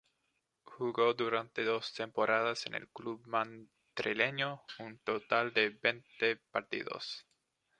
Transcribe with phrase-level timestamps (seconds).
[0.63, 7.27] Jugó durante dos temporadas en el club madrileño un total de veinte partidos.